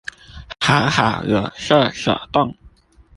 [0.59, 2.55] 還好有設手動